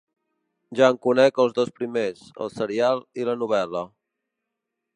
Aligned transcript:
Ja 0.77 0.87
en 0.93 0.97
conec 1.05 1.37
els 1.43 1.53
dos 1.59 1.69
primers, 1.81 2.23
el 2.45 2.51
serial 2.55 3.05
i 3.21 3.27
la 3.29 3.37
novel·la. 3.43 3.85